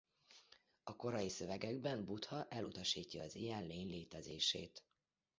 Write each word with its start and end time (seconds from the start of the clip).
A 0.83 0.95
korai 0.95 1.29
szövegekben 1.29 2.05
Buddha 2.05 2.47
elutasítja 2.49 3.21
egy 3.21 3.35
ilyen 3.35 3.67
lény 3.67 3.89
létezését. 3.89 4.85